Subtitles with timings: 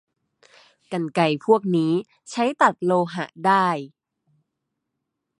[0.91, 1.93] กรรไกรพวกนี้
[2.31, 3.67] ใช้ตัดโลหะได้